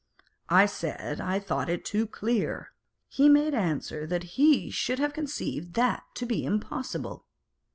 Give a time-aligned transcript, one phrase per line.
[0.49, 2.71] I said I thought it too clear.
[3.07, 7.23] He made answer that he should have conceived that to be impossible.